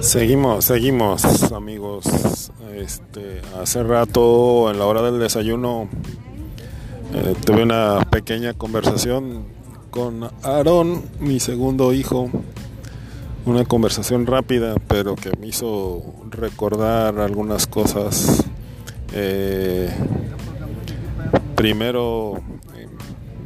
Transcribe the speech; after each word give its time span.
Seguimos, 0.00 0.64
seguimos, 0.64 1.52
amigos. 1.52 2.04
Este, 2.74 3.40
hace 3.60 3.82
rato, 3.82 4.70
en 4.70 4.78
la 4.78 4.86
hora 4.86 5.02
del 5.02 5.18
desayuno, 5.18 5.88
eh, 7.14 7.34
tuve 7.44 7.62
una 7.62 8.06
pequeña 8.10 8.54
conversación 8.54 9.44
con 9.90 10.30
Aaron, 10.42 11.02
mi 11.18 11.40
segundo 11.40 11.92
hijo. 11.92 12.30
Una 13.46 13.64
conversación 13.64 14.26
rápida, 14.26 14.74
pero 14.86 15.16
que 15.16 15.32
me 15.38 15.46
hizo 15.46 16.02
recordar 16.30 17.18
algunas 17.18 17.66
cosas. 17.66 18.44
Eh, 19.12 19.90
primero, 21.56 22.40
eh, 22.76 22.86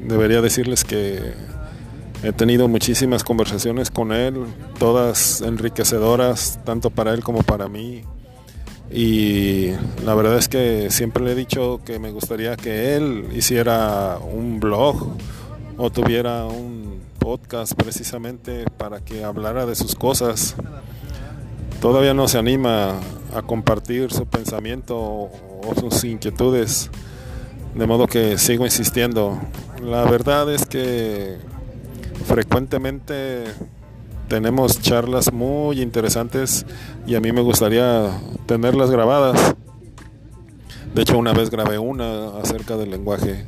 debería 0.06 0.40
decirles 0.40 0.84
que 0.84 1.34
He 2.24 2.32
tenido 2.32 2.68
muchísimas 2.68 3.22
conversaciones 3.22 3.90
con 3.90 4.10
él, 4.10 4.46
todas 4.78 5.42
enriquecedoras, 5.42 6.58
tanto 6.64 6.88
para 6.88 7.12
él 7.12 7.22
como 7.22 7.42
para 7.42 7.68
mí. 7.68 8.02
Y 8.90 9.72
la 10.02 10.14
verdad 10.14 10.38
es 10.38 10.48
que 10.48 10.90
siempre 10.90 11.22
le 11.22 11.32
he 11.32 11.34
dicho 11.34 11.82
que 11.84 11.98
me 11.98 12.12
gustaría 12.12 12.56
que 12.56 12.96
él 12.96 13.28
hiciera 13.34 14.16
un 14.18 14.58
blog 14.58 15.18
o 15.76 15.90
tuviera 15.90 16.46
un 16.46 16.98
podcast 17.18 17.74
precisamente 17.74 18.64
para 18.78 19.00
que 19.00 19.22
hablara 19.22 19.66
de 19.66 19.74
sus 19.74 19.94
cosas. 19.94 20.56
Todavía 21.82 22.14
no 22.14 22.26
se 22.26 22.38
anima 22.38 23.00
a 23.34 23.42
compartir 23.42 24.10
su 24.10 24.24
pensamiento 24.24 24.96
o 24.98 25.74
sus 25.78 26.02
inquietudes, 26.04 26.90
de 27.74 27.86
modo 27.86 28.06
que 28.06 28.38
sigo 28.38 28.64
insistiendo. 28.64 29.38
La 29.82 30.04
verdad 30.04 30.50
es 30.50 30.64
que 30.64 31.52
frecuentemente 32.26 33.44
tenemos 34.28 34.80
charlas 34.80 35.32
muy 35.32 35.80
interesantes 35.80 36.64
y 37.06 37.14
a 37.14 37.20
mí 37.20 37.32
me 37.32 37.42
gustaría 37.42 38.10
tenerlas 38.46 38.90
grabadas. 38.90 39.54
De 40.94 41.02
hecho, 41.02 41.18
una 41.18 41.32
vez 41.32 41.50
grabé 41.50 41.78
una 41.78 42.38
acerca 42.38 42.76
del 42.76 42.90
lenguaje 42.90 43.44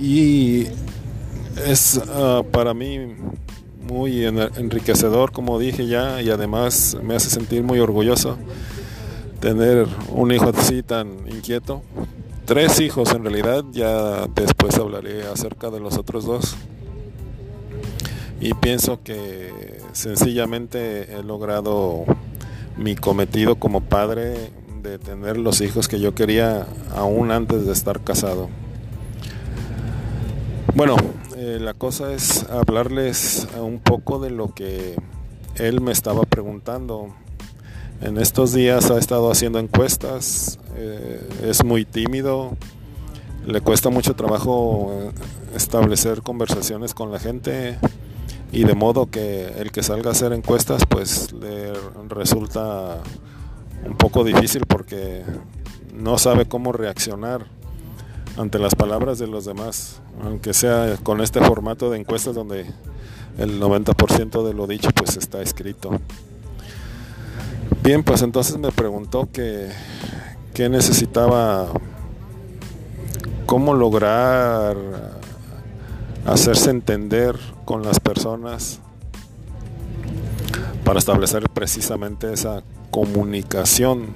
y 0.00 0.66
es 1.66 2.00
ah, 2.08 2.42
para 2.50 2.72
mí 2.72 2.98
muy 3.86 4.24
enriquecedor, 4.24 5.32
como 5.32 5.58
dije 5.58 5.86
ya, 5.86 6.22
y 6.22 6.30
además 6.30 6.96
me 7.02 7.14
hace 7.14 7.30
sentir 7.30 7.62
muy 7.62 7.80
orgulloso 7.80 8.38
tener 9.40 9.88
un 10.10 10.30
hijo 10.30 10.52
así 10.56 10.84
tan 10.84 11.28
inquieto. 11.28 11.82
Tres 12.44 12.80
hijos 12.80 13.12
en 13.12 13.24
realidad, 13.24 13.64
ya 13.72 14.26
después 14.28 14.76
hablaré 14.76 15.26
acerca 15.26 15.68
de 15.70 15.80
los 15.80 15.98
otros 15.98 16.24
dos 16.24 16.56
y 18.42 18.54
pienso 18.54 19.00
que 19.04 19.78
sencillamente 19.92 21.14
he 21.14 21.22
logrado 21.22 22.04
mi 22.76 22.96
cometido 22.96 23.54
como 23.54 23.82
padre 23.82 24.50
de 24.82 24.98
tener 24.98 25.38
los 25.38 25.60
hijos 25.60 25.86
que 25.86 26.00
yo 26.00 26.16
quería 26.16 26.66
aún 26.92 27.30
antes 27.30 27.66
de 27.66 27.72
estar 27.72 28.00
casado. 28.00 28.50
Bueno, 30.74 30.96
eh, 31.36 31.58
la 31.60 31.74
cosa 31.74 32.12
es 32.12 32.44
hablarles 32.50 33.46
un 33.60 33.78
poco 33.78 34.18
de 34.18 34.30
lo 34.30 34.52
que 34.52 34.96
él 35.54 35.80
me 35.80 35.92
estaba 35.92 36.22
preguntando. 36.22 37.14
En 38.00 38.18
estos 38.18 38.52
días 38.52 38.90
ha 38.90 38.98
estado 38.98 39.30
haciendo 39.30 39.60
encuestas, 39.60 40.58
eh, 40.74 41.24
es 41.44 41.64
muy 41.64 41.84
tímido, 41.84 42.56
le 43.46 43.60
cuesta 43.60 43.88
mucho 43.88 44.16
trabajo 44.16 44.92
eh, 44.92 45.10
establecer 45.54 46.22
conversaciones 46.22 46.92
con 46.92 47.12
la 47.12 47.20
gente 47.20 47.78
y 48.52 48.64
de 48.64 48.74
modo 48.74 49.06
que 49.10 49.46
el 49.56 49.72
que 49.72 49.82
salga 49.82 50.10
a 50.10 50.12
hacer 50.12 50.32
encuestas 50.34 50.84
pues 50.86 51.32
le 51.32 51.72
resulta 52.08 52.98
un 53.84 53.96
poco 53.96 54.22
difícil 54.24 54.66
porque 54.66 55.24
no 55.94 56.18
sabe 56.18 56.46
cómo 56.46 56.72
reaccionar 56.72 57.46
ante 58.36 58.58
las 58.58 58.74
palabras 58.74 59.18
de 59.18 59.26
los 59.26 59.44
demás, 59.44 60.00
aunque 60.22 60.52
sea 60.52 60.96
con 61.02 61.20
este 61.20 61.40
formato 61.40 61.90
de 61.90 61.98
encuestas 61.98 62.34
donde 62.34 62.66
el 63.38 63.60
90% 63.60 64.46
de 64.46 64.54
lo 64.54 64.66
dicho 64.66 64.90
pues 64.94 65.16
está 65.16 65.40
escrito. 65.40 65.98
Bien, 67.82 68.04
pues 68.04 68.22
entonces 68.22 68.58
me 68.58 68.70
preguntó 68.70 69.28
que 69.32 69.70
qué 70.54 70.68
necesitaba, 70.68 71.68
cómo 73.46 73.74
lograr 73.74 74.76
hacerse 76.26 76.70
entender 76.70 77.36
con 77.64 77.82
las 77.82 78.00
personas 78.00 78.80
para 80.84 80.98
establecer 80.98 81.48
precisamente 81.48 82.32
esa 82.32 82.62
comunicación. 82.90 84.08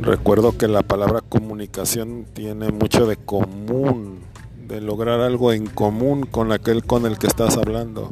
Recuerdo 0.00 0.56
que 0.56 0.68
la 0.68 0.82
palabra 0.82 1.20
comunicación 1.20 2.26
tiene 2.32 2.70
mucho 2.72 3.06
de 3.06 3.16
común, 3.16 4.20
de 4.66 4.80
lograr 4.80 5.20
algo 5.20 5.52
en 5.52 5.66
común 5.66 6.26
con 6.26 6.52
aquel 6.52 6.84
con 6.84 7.06
el 7.06 7.18
que 7.18 7.26
estás 7.26 7.56
hablando. 7.56 8.10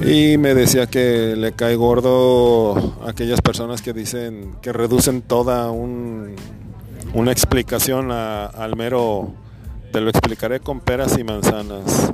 Y 0.00 0.38
me 0.38 0.54
decía 0.54 0.86
que 0.86 1.34
le 1.36 1.52
cae 1.52 1.74
gordo 1.74 2.76
a 3.04 3.10
aquellas 3.10 3.40
personas 3.40 3.82
que 3.82 3.92
dicen, 3.92 4.54
que 4.62 4.72
reducen 4.72 5.22
toda 5.22 5.70
una 5.72 7.32
explicación 7.32 8.12
al 8.12 8.76
mero 8.76 9.32
te 9.92 10.00
lo 10.00 10.10
explicaré 10.10 10.60
con 10.60 10.80
peras 10.80 11.18
y 11.18 11.24
manzanas. 11.24 12.12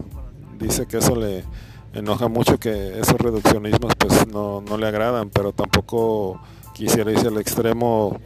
Dice 0.59 0.87
que 0.87 0.99
eso 0.99 1.17
le 1.17 1.45
enoja 1.95 2.29
mucho, 2.29 2.59
que 2.59 2.99
esos 2.99 3.19
reduccionismos 3.19 3.93
pues 3.97 4.27
no, 4.27 4.63
le 4.79 4.87
agradan, 4.87 5.31
pero 5.31 5.53
tampoco 5.53 6.41
quisiera 6.75 7.13
irse 7.13 7.29
al 7.29 7.39
extremo 7.39 8.21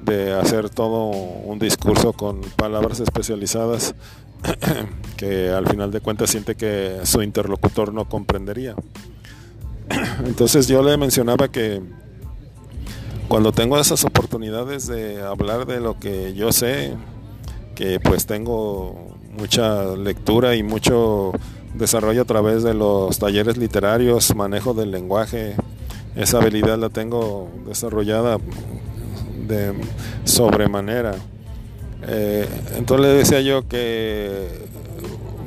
de 0.00 0.32
hacer 0.32 0.70
todo 0.70 1.06
un 1.06 1.58
discurso 1.58 2.12
con 2.12 2.40
palabras 2.56 3.00
especializadas 3.00 3.94
que 5.16 5.50
al 5.50 5.66
final 5.66 5.90
de 5.90 6.00
cuentas 6.00 6.30
siente 6.30 6.54
que 6.54 7.00
su 7.02 7.22
interlocutor 7.22 7.92
no 7.92 8.08
comprendería. 8.08 8.76
Entonces 10.24 10.68
yo 10.68 10.82
le 10.82 10.96
mencionaba 10.96 11.48
que 11.48 11.82
cuando 13.26 13.52
tengo 13.52 13.78
esas 13.78 14.04
oportunidades 14.04 14.86
de 14.86 15.20
hablar 15.22 15.66
de 15.66 15.80
lo 15.80 15.98
que 15.98 16.34
yo 16.34 16.52
sé, 16.52 16.94
que 17.78 18.00
pues 18.00 18.26
tengo 18.26 19.14
mucha 19.38 19.94
lectura 19.94 20.56
y 20.56 20.64
mucho 20.64 21.30
desarrollo 21.74 22.22
a 22.22 22.24
través 22.24 22.64
de 22.64 22.74
los 22.74 23.20
talleres 23.20 23.56
literarios, 23.56 24.34
manejo 24.34 24.74
del 24.74 24.90
lenguaje, 24.90 25.54
esa 26.16 26.38
habilidad 26.38 26.76
la 26.76 26.88
tengo 26.88 27.48
desarrollada 27.68 28.38
de 29.46 29.74
sobremanera. 30.24 31.14
Eh, 32.02 32.48
entonces 32.74 33.06
le 33.06 33.12
decía 33.12 33.40
yo 33.42 33.68
que 33.68 34.48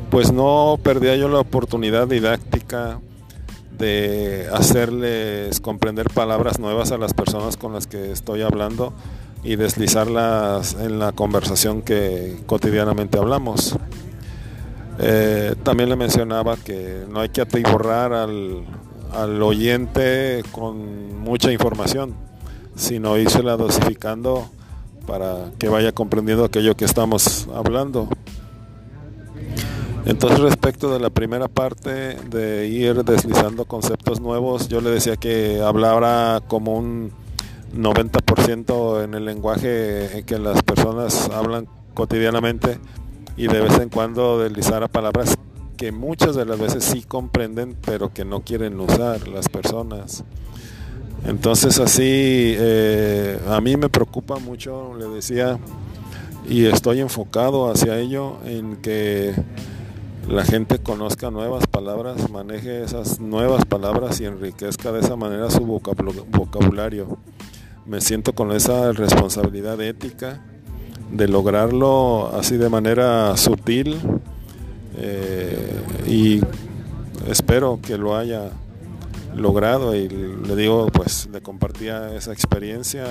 pues 0.10 0.32
no 0.32 0.80
perdía 0.82 1.18
yo 1.18 1.28
la 1.28 1.40
oportunidad 1.40 2.08
didáctica 2.08 3.02
de 3.78 4.48
hacerles 4.54 5.60
comprender 5.60 6.10
palabras 6.10 6.60
nuevas 6.60 6.94
a 6.94 6.98
las 6.98 7.14
personas 7.14 7.58
con 7.58 7.74
las 7.74 7.88
que 7.88 8.14
estoy 8.14 8.42
hablando 8.42 8.94
y 9.44 9.56
deslizarlas 9.56 10.76
en 10.80 11.00
la 11.00 11.12
conversación 11.12 11.82
que 11.82 12.38
cotidianamente 12.46 13.18
hablamos. 13.18 13.76
Eh, 15.00 15.56
también 15.64 15.90
le 15.90 15.96
mencionaba 15.96 16.58
que 16.58 17.06
no 17.10 17.22
hay 17.22 17.30
que 17.30 17.42
atiborrar 17.42 18.14
al, 18.14 18.64
al 19.14 19.42
oyente 19.42 20.44
con 20.52 21.20
mucha 21.20 21.52
información, 21.52 22.14
sino 22.76 23.16
la 23.18 23.58
dosificando 23.58 24.50
para 25.08 25.52
que 25.58 25.70
vaya 25.70 25.92
comprendiendo 25.92 26.46
aquello 26.46 26.76
que 26.76 26.86
estamos 26.86 27.48
hablando. 27.54 28.08
Entonces 30.06 30.40
respecto 30.40 30.92
de 30.92 31.00
la 31.00 31.10
primera 31.10 31.48
parte 31.48 32.16
de 32.16 32.68
ir 32.68 33.04
deslizando 33.04 33.66
conceptos 33.66 34.20
nuevos, 34.20 34.68
yo 34.68 34.82
le 34.82 34.90
decía 34.90 35.16
que 35.16 35.62
hablara 35.62 36.42
como 36.48 36.76
un 36.76 37.12
90% 37.74 39.04
en 39.04 39.14
el 39.14 39.26
lenguaje 39.26 40.24
que 40.26 40.40
las 40.40 40.62
personas 40.64 41.30
hablan 41.30 41.68
cotidianamente 41.94 42.80
y 43.38 43.48
de 43.48 43.62
vez 43.62 43.80
en 43.80 43.90
cuando 43.90 44.40
deslizar 44.40 44.84
a 44.84 44.88
palabras 44.88 45.38
que 45.78 45.92
muchas 45.92 46.36
de 46.36 46.46
las 46.46 46.60
veces 46.60 46.84
sí 46.84 47.02
comprenden 47.02 47.76
pero 47.86 48.14
que 48.14 48.26
no 48.26 48.42
quieren 48.42 48.80
usar 48.80 49.28
las 49.28 49.50
personas. 49.50 50.24
Entonces 51.26 51.80
así 51.80 52.04
eh, 52.58 53.40
a 53.48 53.62
mí 53.62 53.78
me 53.78 53.90
preocupa 53.90 54.38
mucho, 54.40 54.94
le 54.98 55.08
decía, 55.08 55.60
y 56.48 56.66
estoy 56.66 57.00
enfocado 57.00 57.72
hacia 57.72 58.00
ello 58.00 58.38
en 58.46 58.78
que 58.78 59.34
la 60.28 60.44
gente 60.44 60.80
conozca 60.80 61.32
nuevas 61.32 61.68
palabras, 61.68 62.30
maneje 62.30 62.84
esas 62.84 63.20
nuevas 63.20 63.66
palabras 63.66 64.20
y 64.20 64.26
enriquezca 64.26 64.92
de 64.92 65.02
esa 65.02 65.16
manera 65.16 65.50
su 65.50 65.62
vocabulario 65.62 67.18
me 67.92 68.00
siento 68.00 68.32
con 68.32 68.54
esa 68.54 68.94
responsabilidad 68.94 69.82
ética 69.82 70.40
de 71.12 71.28
lograrlo 71.28 72.34
así 72.34 72.56
de 72.56 72.70
manera 72.70 73.36
sutil 73.36 74.00
eh, 74.96 75.84
y 76.08 76.40
espero 77.28 77.80
que 77.82 77.98
lo 77.98 78.16
haya 78.16 78.52
logrado 79.36 79.94
y 79.94 80.08
le 80.08 80.56
digo 80.56 80.88
pues 80.88 81.28
le 81.34 81.42
compartía 81.42 82.16
esa 82.16 82.32
experiencia 82.32 83.04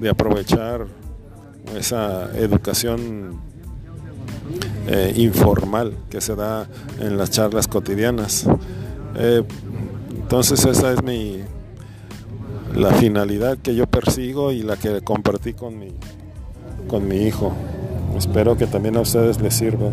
de 0.00 0.08
aprovechar 0.08 0.86
esa 1.76 2.34
educación 2.34 3.42
eh, 4.86 5.12
informal 5.18 5.98
que 6.08 6.22
se 6.22 6.34
da 6.34 6.66
en 6.98 7.18
las 7.18 7.30
charlas 7.30 7.68
cotidianas. 7.68 8.46
Eh, 9.16 9.44
entonces 10.14 10.64
esa 10.64 10.92
es 10.92 11.02
mi 11.02 11.42
la 12.74 12.92
finalidad 12.92 13.58
que 13.58 13.74
yo 13.74 13.86
persigo 13.86 14.52
y 14.52 14.62
la 14.62 14.76
que 14.76 15.00
compartí 15.02 15.52
con 15.52 15.78
mi, 15.78 15.88
con 16.88 17.06
mi 17.06 17.16
hijo. 17.26 17.52
Espero 18.16 18.56
que 18.56 18.66
también 18.66 18.96
a 18.96 19.00
ustedes 19.00 19.40
les 19.40 19.54
sirva. 19.54 19.90